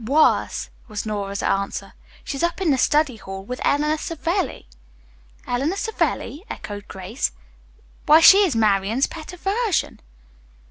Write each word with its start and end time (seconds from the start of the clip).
"Worse," 0.03 0.71
was 0.87 1.05
Nora's 1.05 1.43
answer. 1.43 1.93
"She's 2.23 2.41
up 2.41 2.59
in 2.59 2.71
the 2.71 2.77
study 2.79 3.17
hall 3.17 3.43
with 3.45 3.61
Eleanor 3.63 3.99
Savelli." 3.99 4.67
"Eleanor 5.45 5.75
Savelli?" 5.75 6.43
echoed 6.49 6.87
Grace. 6.87 7.33
"Why 8.07 8.19
she 8.19 8.39
is 8.39 8.55
Marian's 8.55 9.05
pet 9.05 9.31
aversion." 9.31 9.99